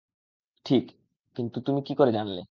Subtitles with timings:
[0.65, 0.83] ঠিক,
[1.35, 2.39] কিন্তু তুমি কী করে জানলে?